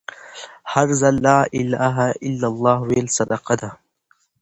[0.73, 1.97] هر ځل لا إله
[2.27, 3.69] إلا لله ويل صدقه ده